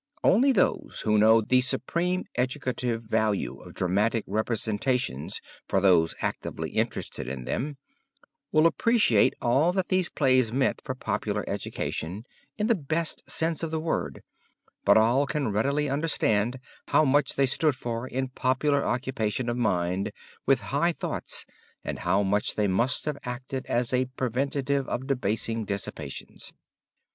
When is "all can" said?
14.97-15.49